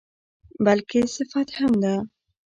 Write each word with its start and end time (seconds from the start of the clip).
بلکې 0.65 0.99
صفت 1.15 1.47
هم 1.57 1.71
ده. 1.83 1.93